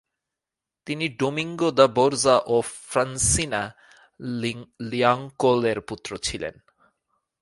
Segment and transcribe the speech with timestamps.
[0.87, 2.61] তিনি Domingo de Borja ও
[2.61, 3.61] Francina
[4.79, 6.55] লিয়াঙ্কোল-এর পুত্র ছিলেন।